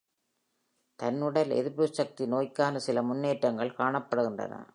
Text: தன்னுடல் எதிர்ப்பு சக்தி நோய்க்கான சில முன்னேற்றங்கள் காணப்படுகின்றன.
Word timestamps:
தன்னுடல் 0.99 1.49
எதிர்ப்பு 1.49 1.87
சக்தி 1.87 2.27
நோய்க்கான 2.27 2.79
சில 2.79 3.01
முன்னேற்றங்கள் 3.01 3.77
காணப்படுகின்றன. 3.77 4.63